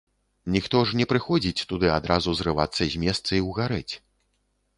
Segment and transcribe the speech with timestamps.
[0.53, 3.93] Ніхто ж не прыходзіць туды адразу зрывацца з месца і ўгарэць.